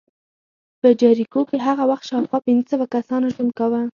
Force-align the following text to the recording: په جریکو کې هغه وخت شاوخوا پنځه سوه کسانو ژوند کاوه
په 0.81 0.87
جریکو 0.99 1.41
کې 1.49 1.57
هغه 1.67 1.83
وخت 1.91 2.05
شاوخوا 2.09 2.39
پنځه 2.47 2.67
سوه 2.71 2.85
کسانو 2.95 3.27
ژوند 3.33 3.51
کاوه 3.59 3.81